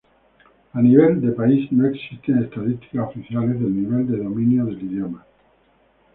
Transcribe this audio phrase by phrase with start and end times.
[0.77, 5.23] A nivel país no existen estadísticas oficiales del nivel de dominio del idioma.